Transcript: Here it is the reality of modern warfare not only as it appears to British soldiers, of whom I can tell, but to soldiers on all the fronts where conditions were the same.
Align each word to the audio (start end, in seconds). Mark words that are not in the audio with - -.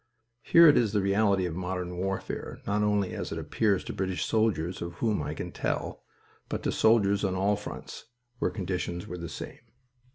Here 0.41 0.67
it 0.67 0.77
is 0.77 0.93
the 0.93 1.01
reality 1.03 1.45
of 1.45 1.53
modern 1.55 1.95
warfare 1.95 2.59
not 2.65 2.81
only 2.81 3.13
as 3.13 3.31
it 3.31 3.37
appears 3.37 3.83
to 3.83 3.93
British 3.93 4.25
soldiers, 4.25 4.81
of 4.81 4.93
whom 4.95 5.21
I 5.21 5.35
can 5.35 5.51
tell, 5.51 6.01
but 6.49 6.63
to 6.63 6.71
soldiers 6.71 7.23
on 7.23 7.35
all 7.35 7.53
the 7.55 7.61
fronts 7.61 8.05
where 8.39 8.49
conditions 8.49 9.05
were 9.05 9.19
the 9.19 9.29
same. 9.29 9.59